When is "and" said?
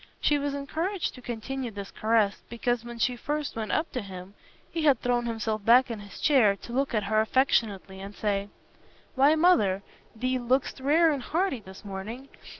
7.99-8.15, 11.11-11.21